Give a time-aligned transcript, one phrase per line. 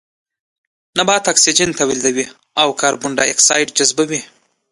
[0.97, 2.25] نباتات اکسيجن توليدوي
[2.61, 4.21] او کاربن ډای اکسايد جذبوي